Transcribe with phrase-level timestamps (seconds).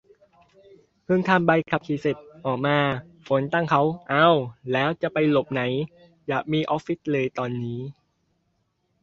[1.03, 2.77] เพิ่งทำใบขับขี่เสร็จ ออกมา
[3.27, 4.27] ฝนตั้งเค้า เอ้า
[4.71, 5.61] แล้วจะไปหลบไหน
[6.27, 7.79] อยากมีออฟฟิศเลยตอนนี้